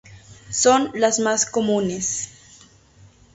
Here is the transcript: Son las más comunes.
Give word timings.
Son 0.49 0.89
las 0.95 1.19
más 1.19 1.45
comunes. 1.45 2.31